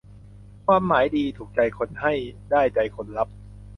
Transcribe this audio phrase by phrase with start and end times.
[0.65, 2.13] ความหมายดี ถูกใจคนให้
[2.51, 3.27] ได้ใจคนรับ